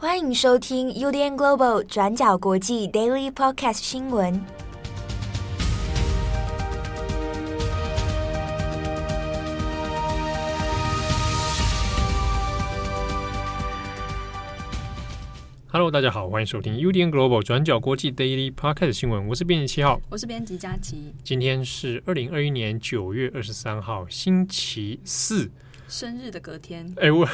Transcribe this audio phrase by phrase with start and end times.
[0.00, 4.40] 欢迎收听 UDN Global 转角国际 Daily Podcast 新闻。
[15.66, 19.26] Hello，大家好，欢迎收听 UDN Global 转角国际 Daily Podcast 新闻。
[19.26, 21.12] 我是编辑七号，我是编辑佳琪。
[21.24, 25.50] 今天是二零二一年九月二十三号，星期四。
[25.88, 27.26] 生日的隔天，哎、欸， 我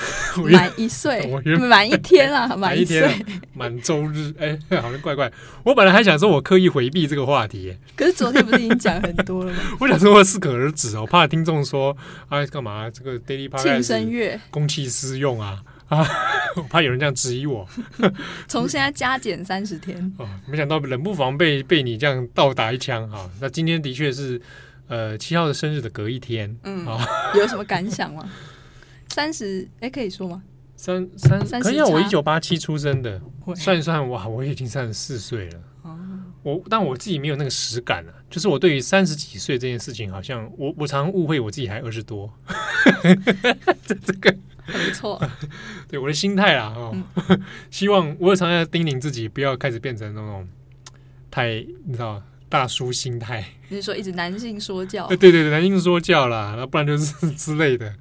[0.50, 1.26] 满一岁，
[1.58, 3.10] 满一天啊， 满一岁，
[3.52, 5.30] 满周日，哎、欸，好像怪怪。
[5.64, 9.58] 我本来还想说，我刻意回避这个话题，可是昨天不是已经讲很多了吗？
[9.80, 11.96] 我想说我适可而止哦，怕听众说
[12.28, 16.06] 啊，干嘛这个 Daily Podcast 庆生月公器私用啊啊，
[16.54, 17.68] 我怕有人这样质疑我。
[18.46, 23.28] 从现在加减三十天哦，没想到冷不防被被你这样倒打一枪哈。
[23.40, 24.40] 那今天的确是。
[24.86, 26.86] 呃，七号的生日的隔一天，嗯，
[27.34, 28.28] 有什么感想吗？
[29.08, 30.42] 三十，哎，可以说吗？
[30.76, 33.20] 三三三十，可以啊，我一九八七出生的，
[33.56, 35.60] 算一算，哇，我已经三十四岁了。
[35.82, 35.98] 哦，
[36.42, 42.30] 我但我自己没有那个实感啊，就是我对于三十几岁这件事情，好像我我常常误会我自己还二十多。
[43.86, 45.22] 这这个很不错，
[45.88, 46.96] 对我的心态啊，哦，
[47.28, 50.46] 嗯、希望我也常常要叮咛自己，不要开始变成那种
[51.30, 52.22] 太，你知道。
[52.54, 55.08] 大叔心态，你是说一直男性说教？
[55.08, 57.92] 对对对，男性说教啦，那不然就是 之类的。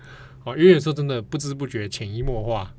[0.44, 2.72] 哦，因为有时候真的不知不觉潜移默化，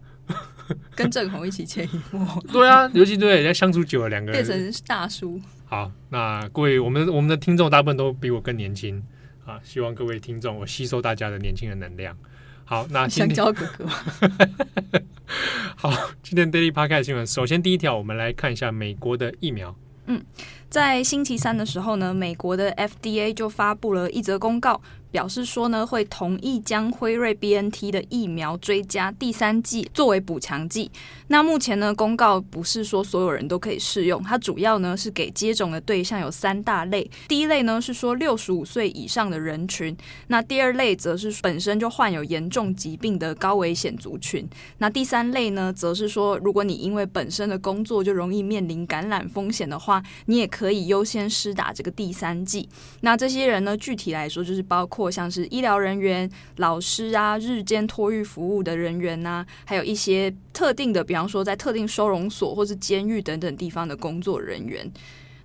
[0.94, 2.40] 跟郑红一起潜移默化。
[2.52, 5.40] 对啊，尤其对人家相处久了，两个人变成大叔。
[5.64, 9.02] 好，那各位，我们我们的听众大部分都比我更年轻
[9.44, 12.16] 啊，希望各位听众我吸收大家的年轻的能量。
[12.64, 13.88] 好，那香蕉哥哥。
[15.74, 19.74] 好，今天 Daily Podcast 新闻，首先第一条，我们来看一下美国的疫苗。
[20.06, 20.22] 嗯，
[20.68, 24.80] 在星期三的时候呢，美国的 FDA 就发布了一则公告。
[25.14, 30.90] 表示说呢，会同意将辉瑞 BNT 的疫苗追加第三剂作为补强剂。
[31.28, 37.08] 那目前呢，公告不是说所有人都可以适用，它主要呢是给接种的对象有三大类。
[37.28, 44.44] 第一类呢是说六十五岁以上的人群，那第二类则是本身就患有严重疾病的高危险族群。
[44.78, 52.68] 那第三类呢，则是说如果你因为本身的工作就容易面临感染风险的话，你也可以优先施打这个第三剂。
[53.02, 55.03] 那这些人呢，具体来说就是包括。
[55.04, 56.26] 或像是医疗人员、
[56.56, 64.90] 老师啊、日间托育服务的人员呐、啊，还有一些特定的，比方说在特定收容所或是监狱等等地方的工作人员。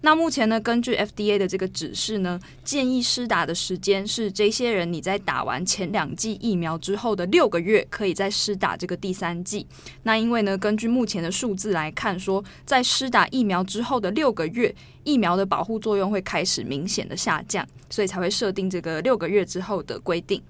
[0.01, 9.67] 那目前呢，根据 FDA 的这个指示呢，建议施打的时间是这些人你在打完前两剂疫苗之后的六个月，可以再施打这个第三剂。
[10.03, 14.73] 那因为呢，根据目前的数字来看说，在施打疫苗之后的六个月，
[15.03, 20.41] 疫苗的保护作用会开始明显的下降，所以才会设定这个六个月之后的规定。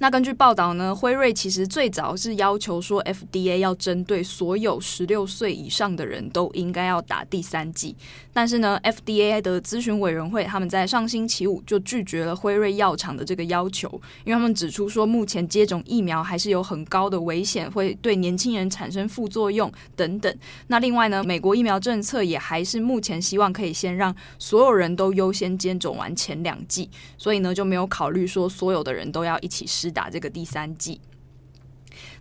[0.00, 7.96] 那根据报道呢，辉瑞其实最早是要求说，FDA 要针对所有十六岁以上的人都应该要打第三剂。
[8.32, 13.88] 但是呢，FDA 的咨询委员会他们在上星期五就拒绝了辉瑞药厂的这个要求，
[14.24, 20.32] 因为他们指出说，目前接种疫苗还是有很高的危险，会对年轻人产生副作用等等。
[20.68, 31.00] 那另外呢，美国疫苗政策也还是目前希望可以先让所有人都优先接种完前两剂，所以呢就没有考虑说所有的人都要一起施打这个第三季。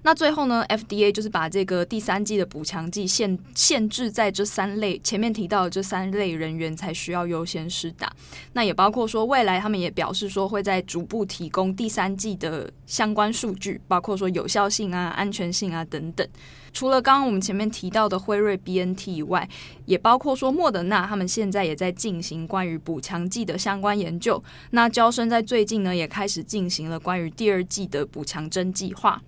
[0.03, 8.11] 那最后呢，FDA 就是把这个第三季的补强剂限限制在这三类前面提到的这三类人员才需要优先施打。
[8.53, 16.25] 那也包括说，未来他们也表示说会在逐步提供第三季的相关数据，包括说有效性啊、安全性啊等等。
[16.71, 19.49] 除了刚刚我们前面提到的辉瑞 BNT 以外，
[19.85, 24.41] 也包括说莫德纳他们现在也在进行关于补强剂的相关研究。
[24.71, 29.19] 那娇生在最近呢也开始进行了关于第二季的补强针计划。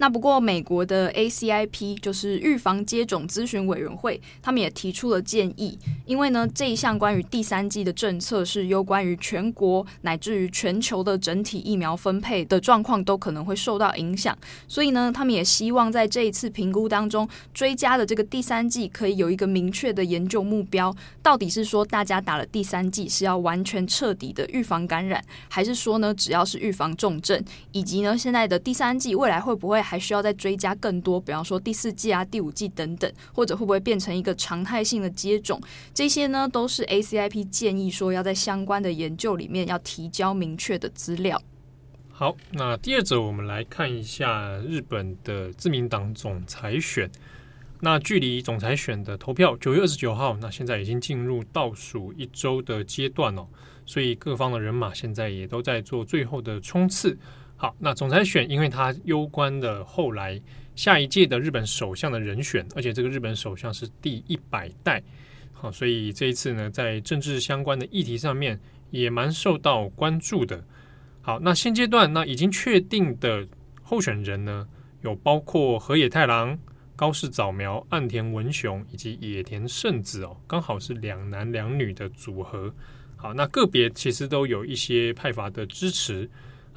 [0.00, 5.78] 那不过，美国的 ACIP 就是预防接种咨询委员会，他们也提出了建议。
[6.06, 14.34] 因为呢，这一项关于第三季的政策是攸关于全国乃至于全球的整体疫苗分配的状况都可能会受到影响，
[14.66, 35.60] 所以呢，他们也希望在这一次评估当中追加的这个第三季可以有一个明确的研究目标，到底是说大家打了第三季是要完全彻底的预防感染，还是说呢，只要是预防重症，以及呢，现在的第三季未来会不会还需要再追加更多，比方说第四季啊、第五季等等，或者会不会变成一个常态性的接种？
[35.92, 41.42] 这些呢，都是 ACIP 建议说要在相关的研究里面要提交明确的资料。
[42.12, 47.10] 好，那第二则我们来看一下日本的自民党总裁选。
[47.80, 53.48] 那距离总裁选的投票九月二十九号，那现在已经进入倒数一周的阶段哦，
[53.84, 57.18] 所以各方的人马现在也都在做最后的冲刺。
[57.60, 60.40] 好，那总裁选，因为他攸关的后来
[60.74, 65.02] 下一届的日本首相的人选，而且这个日本首相是第一百代。
[65.52, 68.58] 好，所以这一次呢，在政治相关的议题上面
[68.90, 70.64] 也蛮受到关注的。
[71.20, 73.46] 好，那现阶段那已经确定的
[73.82, 74.66] 候选人呢，
[75.02, 76.58] 有包括河野太郎、
[76.96, 82.74] 高市早苗、岸田文雄以及野田圣子哦，刚好是两男两女的组合。
[83.16, 86.26] 好，那个别其实都有一些派阀的支持。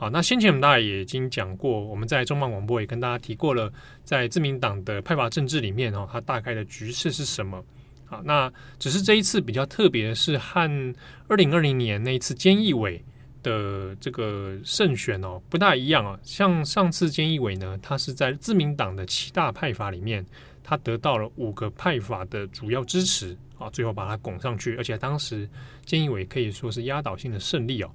[0.04, 3.72] 好，那先前我们大家也已经讲过，我们在重磅广播也跟大家提过了，
[4.04, 7.64] 在自民党的派阀政治里面哦，它大概的局势是什么？
[8.04, 10.94] 好，那只是这一次比较特别的是，和
[11.30, 13.02] 二零二零年那一次菅义伟
[13.42, 16.20] 的这个胜选哦不大一样啊。
[16.22, 20.26] 像上次菅义伟呢，他是在自民党的七大派阀里面，
[20.62, 23.38] 他得到了五个派阀的主要支持。
[23.58, 25.50] 啊，最后把它拱上去，而且当时
[25.86, 27.90] 菅义伟可以说是压倒性的胜利哦。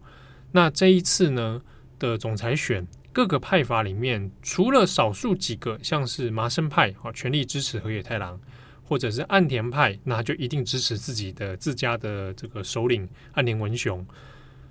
[0.51, 1.61] 那这一次呢
[1.99, 8.41] 的总裁选，各个派阀里面，除了少数几个，像是麻生派啊，全力支持河野太郎，
[8.85, 14.07] 或者是岸田派，那就一定支持自己的自家的这个首领岸田文雄。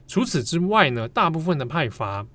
[0.08, 2.26] 除此之外呢，大部分的派阀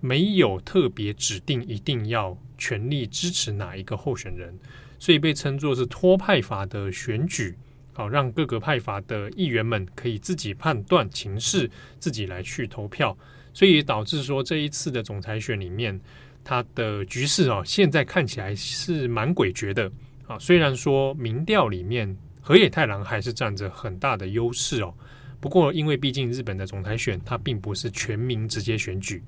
[0.00, 4.58] 没有特别指定一定要全力支持哪一个候选人，
[4.98, 7.56] 所以被称作是托派阀的选举。
[7.94, 13.16] 好，让各个派阀的议员们可以自己判断情势，自己来去投票，
[13.54, 15.98] 所以导致说这一次的总裁选里面，
[16.44, 19.90] 它的局势啊，现在看起来是蛮诡谲的
[20.26, 20.38] 啊。
[20.38, 24.92] 虽然说民调里面河野太郎还是占着很大的优势哦，
[25.40, 29.22] 不过因为毕竟日本的总裁选它并不是全民直接选举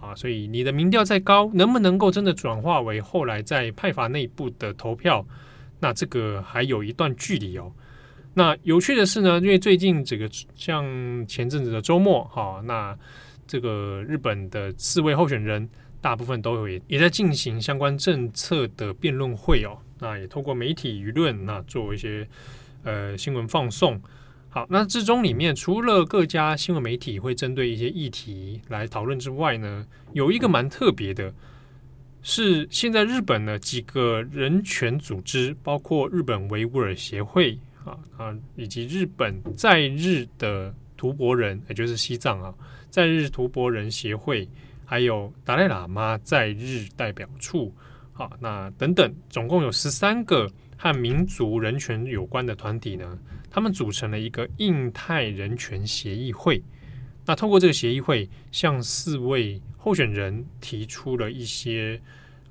[0.00, 5.26] 啊，所以你的民调再高，能不能够真的转化为后来在派阀内部的投票，
[5.80, 7.72] 那这个还有一段距离哦。
[8.34, 10.26] 那有趣的是呢，因为最近这个
[10.56, 10.84] 像
[11.26, 12.96] 前阵子的周末，哈，那
[13.52, 15.68] 这个日本的四位候选人
[16.00, 19.76] 大部分都有也也在进行相关政策的辩论会哦。
[19.98, 22.26] 那也透过媒体舆论，那做一些
[22.82, 24.00] 呃新闻放送。
[24.48, 31.30] 好，那之中里面除了各家新闻媒体会针对一些议题来讨论之外呢，有一个蛮特别的，
[32.22, 37.58] 是现在日本的几个人权组织，包括日本维吾尔协会。
[37.84, 42.54] 啊啊，以及日本在日的图博人，也就是西藏啊，
[42.92, 44.46] 在日图博人协会，
[44.84, 47.74] 还有达赖喇嘛在日代表处，
[48.12, 50.46] 好，那等等，总共有十三个
[50.76, 53.18] 和民族人权有关的团体呢，
[53.50, 56.62] 他们组成了一个印太人权协议会。
[57.24, 61.98] 那通过这个协议会，向四位候选人提出了一些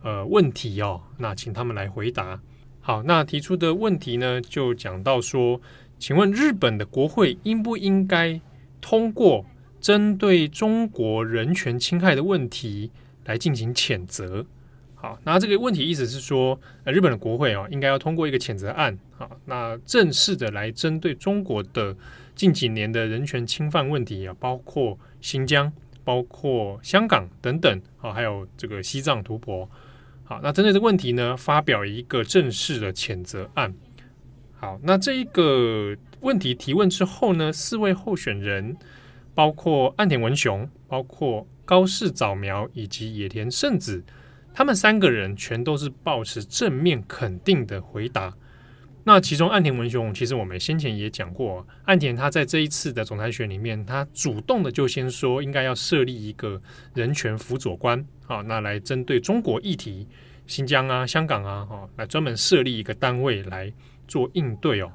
[0.02, 2.42] 呃问题哦，那请他们来回答。
[2.80, 5.62] 好，那提出的问题呢，就讲到说，
[6.00, 8.42] 请问日本的国会应不应该
[8.82, 9.46] 通过
[9.82, 12.92] 针对中国人权侵害的问题
[13.26, 14.46] 来进行谴责？
[14.94, 21.96] 好，那这个问题意思是说，日本的国会啊，应该要通过一个谴责案，好，那正式的来针对中国的
[22.36, 25.74] 近几年的人权侵犯问题啊，包括新疆、
[26.04, 29.68] 包括香港等等，啊，还有这个西藏图博。
[30.24, 33.74] 好，那针对这个问题呢，发表一个正式的谴责案。
[34.54, 38.78] 好，那这一个问题提问之后呢，四位候选人，
[39.34, 44.04] 包括岸田文雄、包括高市早苗以及野田圣子，
[44.54, 48.34] 他们三个人全都是抱持正面肯定的回答。
[49.04, 56.62] 那其中岸田文雄，其实我们先前也讲过，岸田他在这一次的总裁选里面，他主动的就先说应该要设立一个
[56.94, 60.08] 人权辅佐官，啊，那来针对中国议题，
[60.46, 63.74] 新疆啊、香港啊，哈，来专门设立一个单位来
[64.08, 64.92] 做应对哦。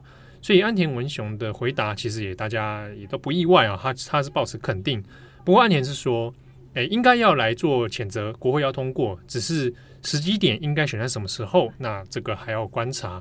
[0.47, 5.03] 所以安田文雄的回答其实也大家也都不意外啊，他他是抱持肯定。
[5.45, 6.33] 不过安田是说，
[6.75, 9.75] 诶，应该要来做谴责，国会要通过，只是
[10.05, 13.21] 时机点应该选在什么时候，那这个还要观察。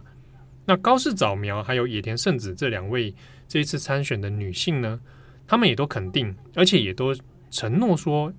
[0.66, 3.12] 那高市早苗还有野田圣子这两位
[3.48, 5.00] 这一次参选的女性呢，
[5.48, 7.12] 他们也都肯定，而且也都
[7.50, 8.32] 承诺说，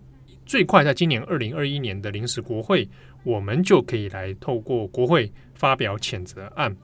[0.45, 2.89] 最快在今年二零二一年的临时国会，
[3.25, 6.77] 我们就可以来透过国会发表谴责案。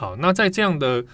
[0.00, 1.04] 好，那在这样的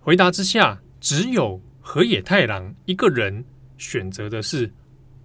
[0.00, 3.44] 回答之下，只有河野太郎一个人
[3.76, 4.72] 选择的是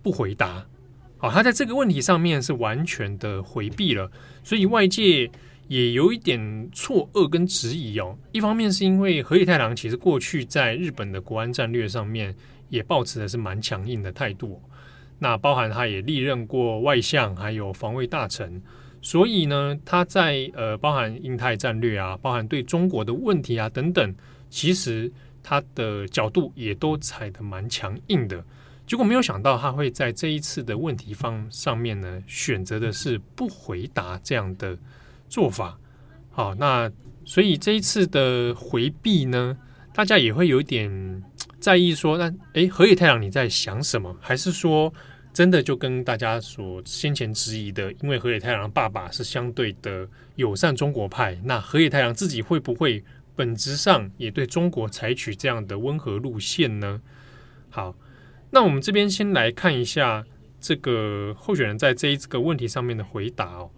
[0.03, 0.61] 不回答。
[1.17, 4.11] 好，他在这个问题上面是完全的回避了，
[4.43, 5.31] 所以外界。
[5.69, 6.41] 也有一点
[6.73, 8.17] 错愕跟质疑哦。
[8.31, 12.35] 一方面是因为河野太郎其实过去在日本的国安战略上面
[12.69, 14.59] 也保持的是蛮强硬的态度，
[15.19, 18.59] 那包含他也历任过外相，还有防卫大臣，
[19.01, 24.15] 所以呢，他在呃包含印太战略啊，包含对中国的问题啊等等，
[24.49, 28.43] 其实他的角度也都踩得蛮强硬的。
[28.85, 34.77] 结果没有想到他会在这一次的问题方上面呢，选择的是不回答这样的
[35.29, 35.77] 做法。
[36.31, 36.91] 好，那
[37.23, 39.55] 所以这一次的回避呢，
[39.93, 41.23] 大家也会有点
[41.59, 44.17] 在意说，那诶，河野太郎你在想什么？
[44.19, 44.91] 还是说
[45.33, 53.03] 真的就跟大家所先前质疑的，因为河野太郎爸爸是相对的友善中国派，那河野太郎自己会不会
[53.36, 57.01] 本质上也对中国采取这样的温和路线呢？
[57.69, 57.95] 好。
[58.51, 60.25] 那我们这边先来看一下
[60.59, 63.69] 这个候选人在这一个问题上面的回答哦。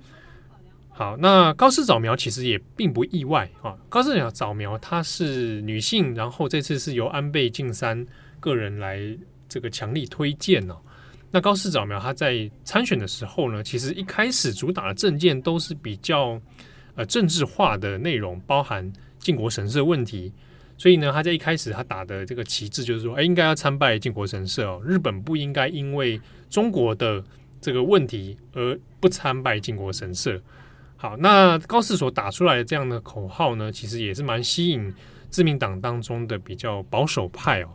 [0.91, 3.77] 好，那高市早苗其实也并不意外啊。
[3.89, 8.08] 高市早苗她是女性，然后这次是由安倍晋三
[8.39, 9.01] 个人来
[9.50, 10.77] 这个强力推荐哦。
[11.31, 16.39] 那高市早苗他在参选的时候呢，其实一开始主打的政见都是比较
[16.95, 20.31] 呃政治化的内容，包含靖国神社问题。
[20.77, 24.81] 所以呢，他在一开始他打的这个旗帜就是说，哎，应该要参拜靖国神社哦。
[24.83, 26.19] 日本不应该因为
[26.50, 27.23] 中国的
[27.61, 30.41] 这个问题而不参拜靖国神社。
[30.97, 34.93] 好，那高市所打出来的这样的口号呢，其实也是蛮吸引
[35.29, 37.69] 自民党当中的比较保守派哦。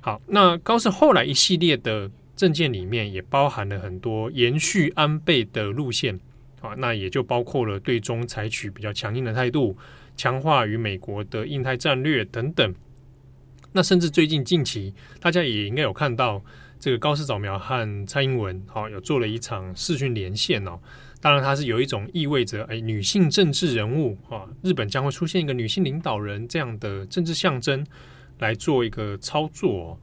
[0.00, 6.20] 好，那高市后来一系列的政见里面也包含了很多延续安倍的路线
[6.60, 9.76] 啊，那也就包括了对中采取比较强硬的态度。
[10.18, 12.74] 强化与美国的印太战略等等，
[13.72, 16.42] 那甚至最近近期，大家也应该有看到
[16.80, 20.80] 这个高市早苗和蔡英文，好有做了一场视讯连线哦。
[21.20, 27.86] 当然，它是有一种意味着，哎，女性政治人物啊，日本将会出现一个女性领导人这样的政治象征
[28.38, 30.00] 来做一个操作。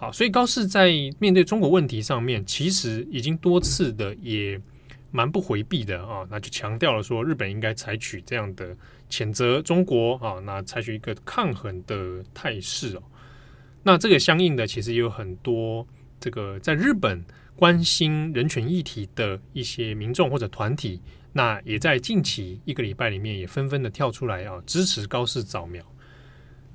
[0.00, 4.58] 好，所以高市在面对中国问题上面，其实已经多次的也
[5.10, 8.74] 蛮不回避的啊，那就强调了说，日本应该采取这样的。
[9.10, 13.02] 谴责中国啊，那采取一个抗衡的态势哦。
[13.82, 15.84] 那这个相应的，其实也有很多
[16.20, 17.20] 这个在日本
[17.56, 21.00] 关心人权议题的一些民众或者团体，
[21.32, 25.84] 那也在近期一个礼拜里面也纷纷的跳出来啊，支持高市早苗。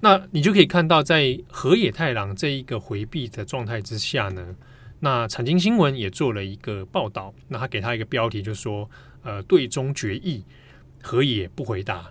[0.06, 4.56] 那你就可以看到，在河野太郎这一个回避的状态之下呢，
[5.00, 8.88] 那产经新闻也做了一个报道，那他给他一个标题，就说
[9.24, 10.44] 呃，对中决议，
[11.02, 12.08] 河野不回答。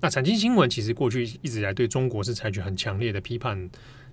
[0.00, 3.68] 那产经新闻其实过去一直以来对中国是采取很强烈的批判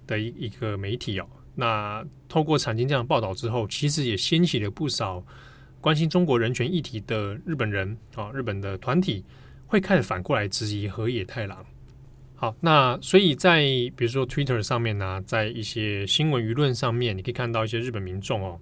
[0.07, 1.27] 的一一个媒体哦。
[1.53, 5.23] 那透过产经这样报道之后，其实也掀起了不少
[5.79, 9.23] 关心中国人权议题的日本人啊，日本的团体
[9.67, 11.63] 会开始反过来质疑河野太郎。
[12.41, 13.61] 好，那所以在
[13.95, 18.59] 比如说 Twitter 上面呢、在一些新闻舆论上面，你可以看到一些日本民众哦，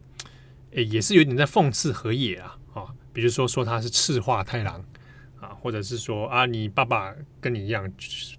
[0.72, 2.84] 诶，也是有点在讽刺河野啊啊，
[3.14, 4.84] 比如说说他是赤化太郎。
[5.40, 7.90] 啊，或者是说啊，你爸爸跟你一样，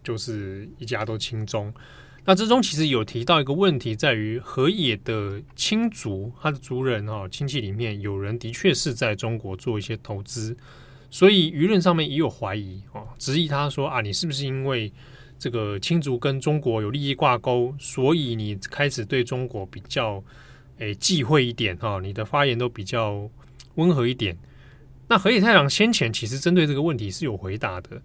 [0.05, 1.73] 就是一家都亲中。
[2.27, 10.55] 那之中其实有提到一个问题，在于河野的亲族，他的族人、哦，亲戚里面有人的确是在中国做一些投资，
[11.09, 14.93] 所以舆论上面也有怀疑哦，质疑他说啊，你是不是因为
[15.41, 20.23] 这个亲族跟中国有利益挂钩，所以你开始对中国比较
[20.79, 23.29] 诶忌讳一点哈、哦，你的发言都比较
[23.77, 24.37] 温和一点。
[25.09, 28.01] 那河野太郎先前其实针对这个问题是有回答的，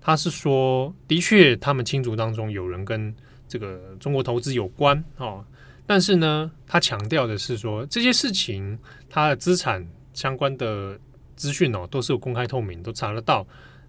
[0.00, 3.14] 他是说，的确他们亲族当中有人跟
[3.46, 5.44] 这个中国投资有关哦，
[5.86, 8.78] 但是呢，他强调的是说，这些事情
[9.10, 10.98] 他的资产相关的
[11.36, 13.46] 资讯哦都是有公开透明，都查得到，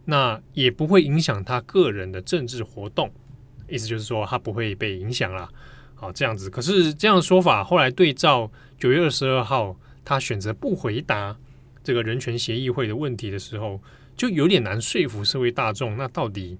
[0.09, 3.11] 那也不会影响他个人的政治活动，
[3.69, 5.47] 意思就是说他不会被影响啦。
[5.93, 6.49] 好，这样子。
[6.49, 11.37] 可是这样的说法后来对照九月二十二号他选择不回答。
[11.83, 13.81] 这个人权协议会的问题的时候，
[14.15, 15.95] 就有点难说服社会大众。
[15.95, 16.57] 那到底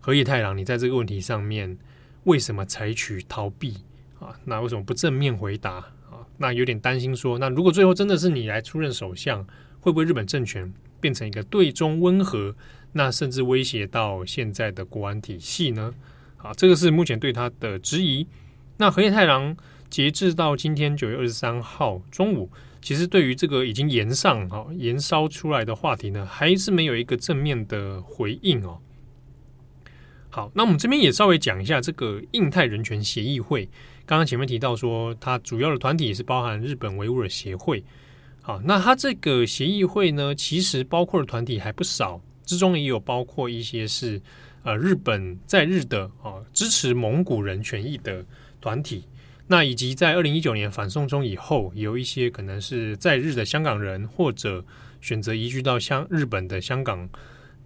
[0.00, 1.76] 河野太郎，你在这个问题上面
[2.24, 3.76] 为什么采取逃避
[4.18, 4.34] 啊？
[4.44, 5.72] 那为什么不正面回答
[6.10, 6.24] 啊？
[6.38, 9.44] 那有点担心说，那如果最后真的是你来出任首相，
[9.80, 12.54] 会不会日本政权变成一个对中温和，
[12.92, 15.92] 那甚至威胁到现在的国安体系呢？
[16.36, 18.26] 啊，这个是目前对他的质疑。
[18.76, 19.56] 那河野太郎
[19.88, 22.50] 截至到今天九月二十三号中午。
[22.84, 28.80] 其实对于这个已经延上哈延烧出来的话题呢，还是没有一个正面的回应哦。
[30.30, 33.68] 好，那我们这边也稍微讲一下这个印太人权协议会。
[34.04, 37.84] 刚刚前面提到说，它主要的团体也是包含日本维吾尔协会。
[38.40, 42.20] 好，那它这个协议会呢，其实包括的团体还不少，
[42.52, 44.20] 之中也有包括一些是
[44.62, 48.22] 呃日本在日的啊支持蒙古人权益的
[48.60, 49.04] 团体。
[49.46, 54.62] 那以及在二零一九年反送中以后，有一些可能是在日的香港人，或者
[55.00, 57.08] 选择移居到香日本的香港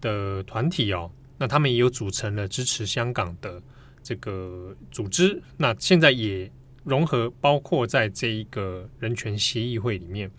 [0.00, 3.61] 的团体哦，那他们也有组成了支持香港的
[4.05, 5.43] 这个组织。
[5.57, 6.49] 那现在也
[6.85, 10.31] 融合包括在这一个人权协议会里面。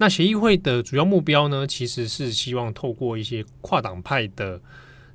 [0.00, 4.58] 那协议会的主要目标呢，其实是希望透过一些跨党派的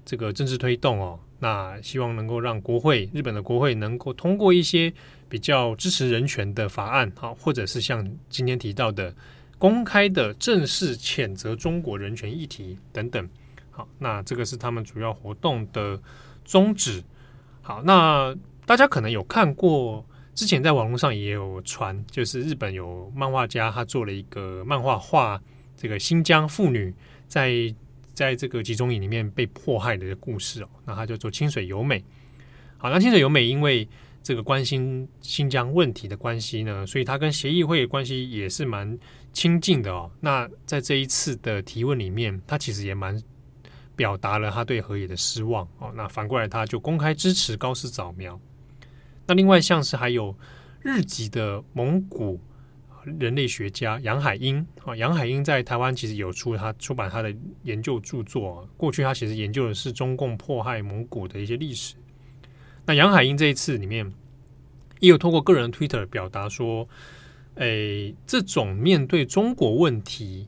[0.05, 4.93] 这个政治推动哦，那希望能够让国会日本的国会能够通过一些
[5.27, 9.11] 比较支持人权的法案，好，或者是像今天提到的
[9.57, 13.27] 公开的正式谴责中国人权议题等等。
[13.71, 15.99] 好，那这个是他们主要活动的
[16.45, 17.03] 宗旨。
[17.63, 18.35] 好，那
[18.67, 25.41] 大家可能有看过，之前在网络上也有传，就是日本有漫画家他做了一个漫画画
[25.75, 26.93] 这个新疆妇女
[27.27, 27.73] 在
[28.13, 30.69] 在这个集中营里面被迫害的故事哦。
[30.85, 32.03] 那他就做清水由美。
[32.77, 33.87] 好，那清水由美因为
[34.21, 38.99] 这个关心新疆问题的关系呢，所以他跟协议会的关系也是蛮
[39.33, 40.11] 亲近的哦。
[40.19, 43.19] 那在这一次的提问里面，他其实也蛮。
[43.97, 48.37] 表达了他对河野的失望哦，那反过来他就公开支持高市早苗。
[49.27, 50.35] 那另外像是还有
[50.81, 52.39] 日籍的蒙古
[53.03, 58.67] 人类学家杨海英啊，杨海英在台湾其实有出他出版他的研究著作。
[58.77, 61.95] 过去他其实研究的是中共迫害蒙古的一些历史。
[62.85, 64.11] 那杨海英这一次里面
[64.99, 66.87] 也有通过个人 Twitter 表达说，
[67.55, 70.47] 诶，这种面对中国问题。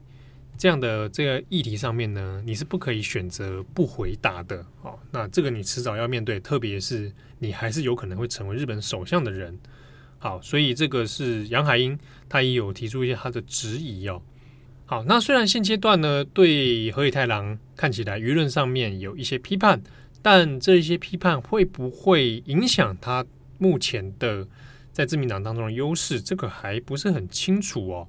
[0.57, 4.97] 这样的这个议题上面呢，你是不可以选择不回答的哦。
[5.11, 9.57] 那这个你迟早要面对，特别是你还是有可能会成为日本首相的人。
[10.19, 14.21] 好，所以这个是杨海英，他也有提出一些他的质疑哦。
[14.85, 19.81] 好，那虽然现阶段呢，对河野太郎看起来舆论上面有一些批判，
[20.21, 23.25] 但这一些批判会不会影响他
[23.57, 24.47] 目前的
[24.91, 28.07] 在自民党当中的优势，这个还不是很清楚哦。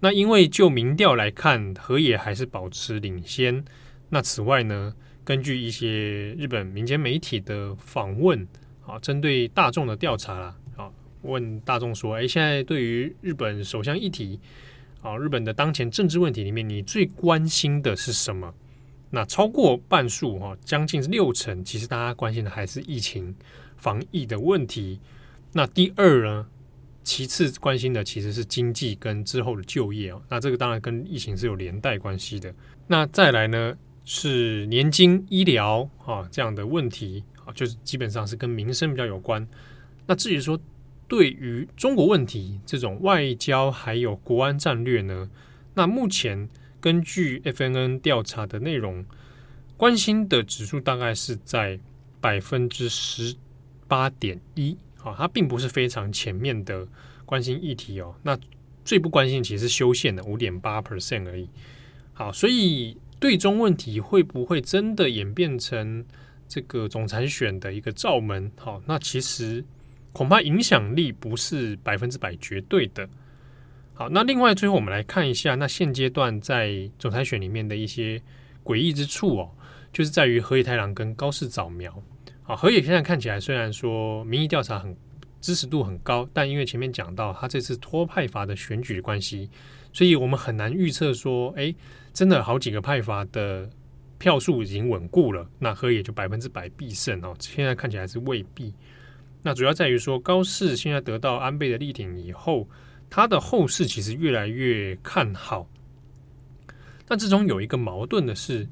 [0.00, 3.64] 那因为就民调来看，河野还是保持领先。
[4.08, 4.94] 那此外呢，
[5.30, 8.44] 根据一些日本民间媒体的访问，
[8.84, 10.90] 啊，针对大众的调查啦，啊，
[11.22, 14.40] 问大众说，哎，现在对于日本首相议题，
[15.00, 18.52] 啊，日本的当前政治问题里面，你最关心的是什么？
[19.08, 23.32] 那超过半数，哈，将近六成，其实大家关心的还是疫情
[23.76, 24.98] 防疫的问题。
[25.52, 26.44] 那第二呢？
[27.02, 32.52] 其次关心的其实是经济跟之后的就业哦，那这个当然跟疫情是有连带关系的。
[32.86, 33.74] 那再来呢
[34.12, 39.46] 是年金、医疗啊这样的问题啊，就是基本上是跟民生比较有关。
[40.04, 40.60] 那至于说
[41.06, 45.30] 对于中国问题这种外交还有国安战略呢，
[45.74, 46.48] 那目前
[46.80, 49.06] 根据 FNN 调查的内容，
[49.76, 51.78] 关心的指数大概是在
[52.20, 53.36] 百分之十
[53.86, 54.76] 八点一。
[55.04, 56.84] 啊，它并不是非常前面的
[57.24, 58.16] 关心议题哦。
[58.24, 58.36] 那
[58.84, 61.48] 最不关心其实是修宪的五点八 percent 而已。
[62.12, 66.04] 好，所以对中问题会不会真的演变成
[66.48, 68.50] 这个总裁选的一个罩门？
[68.56, 69.62] 好，那其实
[70.12, 73.08] 恐怕影响力不是百分之百绝对的。
[73.92, 78.20] 好，那另外最后我们来看一下，那现阶段在总裁选里面的一些
[78.64, 79.50] 诡异之处哦，
[79.92, 82.02] 就是在于河野太郎跟高市早苗。
[82.44, 84.96] 啊，河野现在看起来虽然说民意调查很
[85.40, 89.50] 支持度很高，但因为前面讲到他这次托派阀的选举关系，
[89.92, 91.74] 所以我们很难预测说，哎，
[92.12, 93.68] 真的好几个派阀的
[94.18, 97.34] 票数已经稳固了，那河野就百分之百必胜哦。
[97.38, 98.74] 现在看起来是未必。
[99.42, 102.68] 那主要在于说高市现在得到安倍的力挺以后，
[103.08, 105.66] 他的后市其实越来越看好。
[107.06, 108.68] 但这种有一个矛盾的是。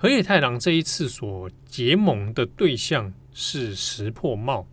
[0.00, 4.64] 河野太郎这一次所结盟的对象是石破茂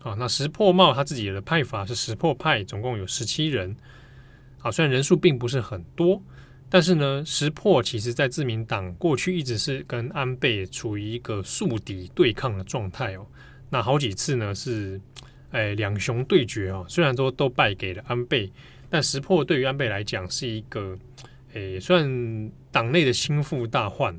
[0.00, 3.76] 啊，那石破茂他自己的派阀是石破派，总共有十七人
[4.58, 6.20] 啊，虽然人数并不是很多，
[6.74, 13.26] 但是呢，石破其实在自民党过去一直是跟安倍处于一个宿敌对抗的状态哦，
[13.68, 14.98] 那好几次呢是
[15.50, 18.50] 哎两雄对决哦，虽然说都败给了安倍，
[18.88, 20.98] 但石破对于安倍来讲是一个
[21.52, 24.18] 哎算党内的心腹大患。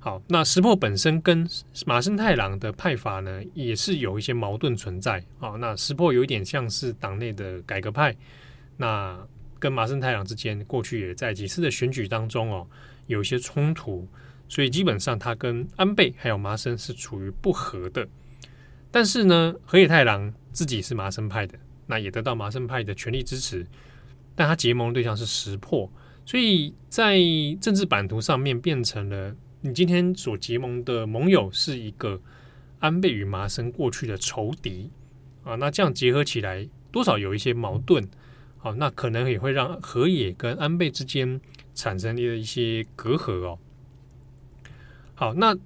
[0.00, 1.48] 好，那石破本身跟
[1.86, 5.24] 马生太郎的派阀呢，也是有一些矛盾存在。
[5.38, 8.14] 好，那石破有一点像是党内的改革派，
[8.76, 9.18] 那
[9.60, 12.66] 跟麻生太郎之间过去也在几次的选举当中哦，
[13.06, 14.08] 有一些冲突，
[14.48, 18.08] 所以基本上他跟安倍还有麻生是处于不和的。
[18.90, 23.64] 但是呢，河野太郎自己是麻生派的，那也得到麻生派的全力支持，
[24.34, 25.88] 但他结盟的对象是石破，
[26.24, 27.18] 所以在
[27.60, 29.36] 政治版图上面变成了。
[29.62, 32.18] 你今天所结盟的盟友是一个
[32.78, 34.90] 安倍与麻生过去的仇敌
[35.44, 38.02] 啊，那这样结合起来多少有一些矛盾，
[38.62, 41.40] 好，那可能也会让河野跟安倍之间
[41.74, 43.58] 产生的一些隔阂哦。
[45.14, 45.56] 好，那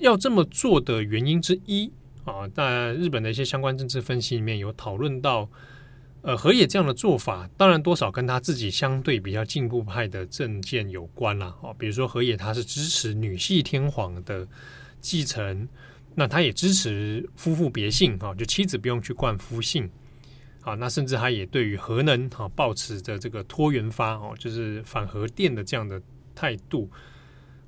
[0.00, 1.90] 要这么做的原因之一
[2.24, 5.48] 啊，在日本的一些相关政治分析里面有讨论到，
[6.20, 11.54] 呃，河野这样的做法，当然多少跟他自己相对比较进步派的政见有关啦。
[11.62, 14.46] 哦，比如说河野他是支持女系天皇的
[15.00, 15.66] 继承，
[16.14, 19.88] 那他也支持夫妇别姓，哈，就妻子不用去冠夫姓。
[20.64, 26.02] 啊，那甚至他也对于核能，哈，抱持着这个脱原发，哦，就是反核电的这样的
[26.34, 26.90] 态度。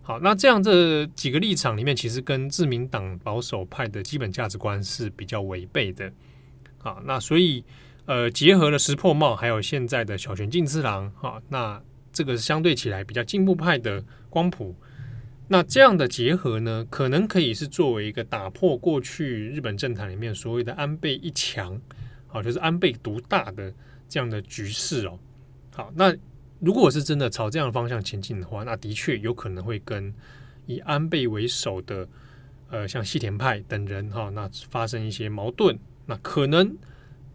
[0.03, 6.11] 好，那这样这几个立场里面，其实跟自民党保守派的基本价值观是比较违背的。
[6.79, 7.63] 啊，那所以。
[8.09, 11.83] 呃，结合了石破茂，还有现在的小泉进次郎，哈，那
[12.13, 14.77] 这个相对起来比较进步派的光谱，
[15.49, 21.81] 那这样的结合呢，可能可以是作为一个打破过去日本政坛里面所谓的安倍一强，
[22.37, 23.73] 好，就是安倍独大的
[24.11, 25.19] 这样的局势哦。
[25.75, 26.15] 好，那
[26.61, 30.13] 如果是真的朝这样的方向前进的话，那的确有可能会跟
[30.67, 32.07] 以安倍为首的，
[32.69, 36.77] 呃，像细田派等人哈，那发生一些矛盾，那可能。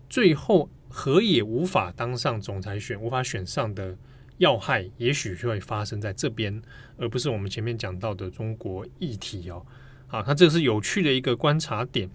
[0.08, 3.98] 最后，河野无法当上总裁选，无法选上的
[4.38, 6.62] 要害，也许就会发生在这边，
[6.98, 9.66] 而不是我们前面讲到的中国议题哦。
[10.06, 12.08] 好，那这是有趣的一个观察点。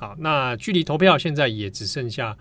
[0.00, 2.34] 好，那距离投票现在也只剩下，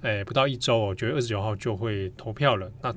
[0.00, 2.72] 哎，不到一周哦，九月二十九号就会投票了。
[2.80, 2.94] 那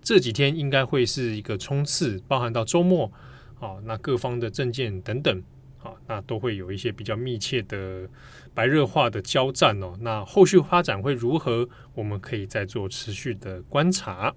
[0.00, 3.12] 这几天应该会是一个冲刺，包含到周末，
[3.56, 5.42] 好，那各方的证件等等。
[5.76, 8.08] 好那都会有一些比较密切的
[8.54, 9.94] 白热化的交战哦。
[10.00, 11.68] 那后续发展会如何？
[11.94, 14.34] 我们可以再做持续的观察。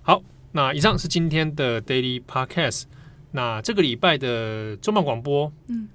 [0.00, 0.22] 好，
[0.52, 2.84] 那以上是今天的 Daily Podcast。
[3.32, 5.88] 那这个礼拜的重磅广播，嗯，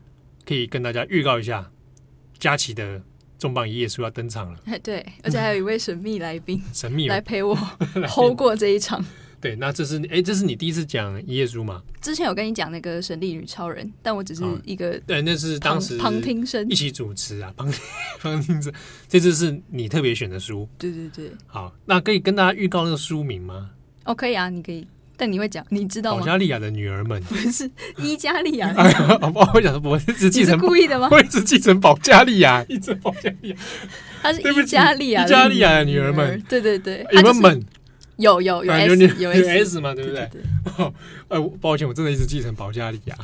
[0.48, 1.70] 可以跟大家预告一下，
[2.40, 3.02] 佳琪的
[3.38, 4.60] 重磅一页书要登场了。
[4.82, 7.54] 对，而且还有一位神秘来宾， 神秘来陪我
[8.08, 9.04] hold 过这一场。
[9.40, 11.84] 对，那这是哎，这是你第一次讲一页书吗？
[12.02, 17.72] 之前有跟你讲那个神力女超人，但我只是一个、哦、对，那是当时旁听生一起主持啊，旁
[18.20, 18.74] 旁听生。
[19.08, 21.32] 这次是你特别选的书，对对对。
[21.46, 23.70] 好，那可以跟大家预告那个书名吗？
[24.06, 26.20] 哦，可以啊，你可以，但你会讲，你知道吗？
[26.22, 28.72] 保加利亚的女儿们不是伊加利亚。
[29.54, 31.10] 我想说，我是继承故意的吗？
[31.12, 33.56] 我一直继承保加利亚， 一直保加利亚。
[34.22, 37.66] 她是伊加利亚，伊加利亚的女儿们，对对对，你们们。
[38.18, 40.28] 有有有 S 有 S, 有 S 嘛，对不对？
[40.78, 40.92] 哦，
[41.28, 43.16] 呃，抱歉，我真的一直继承保加利亚，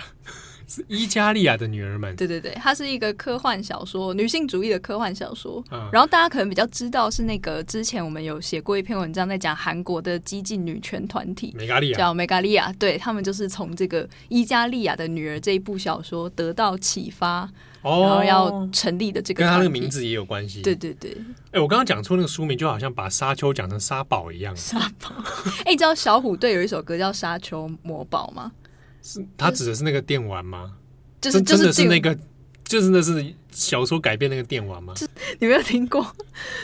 [0.67, 2.15] 是伊加利亚的女儿们。
[2.15, 5.63] 对对对，它是一个科幻小说，女性主义的科幻小说。
[5.71, 17.49] 嗯、然后大家可能比较知道是那个之前我们有写过一篇文章，在讲韩国的激进女权团体，梅加利亚叫梅嘎利亚，对他们就是从这个伊加利亚的女儿这一部小说得到启发。
[17.83, 20.61] 然后要成立的这个，跟他那个名字也有关系。
[20.61, 21.17] 对对对，
[21.51, 24.55] 哎，我刚刚讲出那个书名，就好像把沙丘讲成沙堡一样。
[24.55, 25.11] 沙堡，
[25.65, 28.53] 哎，你知道小虎队有一首歌叫《沙丘魔堡》吗？
[29.03, 30.73] 是，他指的是那个电玩吗？
[31.21, 32.17] 就是，真的是那个，
[32.63, 34.95] 就是那是小说改编那个电玩吗？
[35.39, 36.03] 你没有听过？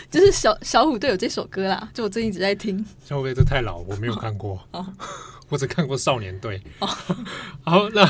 [0.09, 2.83] 就是小小虎队有这首歌啦，就我最近一直在听。
[3.05, 4.59] 小虎队这太老，我没有看过。
[4.71, 4.83] 哦，
[5.49, 6.59] 我只看过少年队。
[6.79, 6.87] 哦，
[7.61, 8.03] 好，那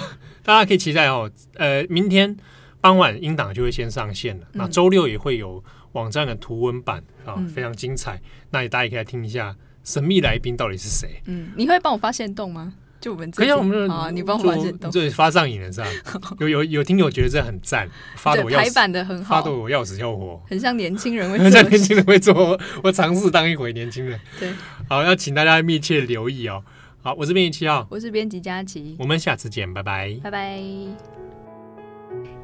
[0.44, 1.30] 大家可以期待哦。
[1.56, 2.38] 呃，明天。
[2.82, 5.62] 傍晚英档就会先上线了，那周六也会有
[5.92, 8.22] 网站的图文版啊，非常精彩。
[8.52, 11.22] 那大家也可以来听一下神秘来宾到底是谁。
[11.26, 12.74] 嗯，你会帮我发现洞吗？
[13.00, 15.88] 就我们可以，我们啊，你帮我发限动，对，发上瘾了是吧？
[16.40, 22.60] 有有有听友觉得这很赞，发的我要排版的很好，发的我要死要活，很像年轻人会， 很像年轻人会做。
[22.84, 24.20] 我尝试当一回年轻人。
[24.40, 24.52] 对，
[24.88, 26.62] 好，要请大家密切留意哦。
[27.02, 30.62] 好，我是编辑七号，我是编辑佳琪，我们下次见，拜拜，拜拜。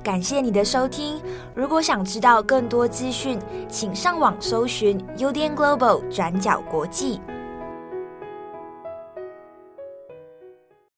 [0.02, 1.20] 感谢你的收听。
[1.54, 3.38] 如果想知道更多资讯，
[3.68, 7.20] 请上网搜寻 UDN Global 转角国际。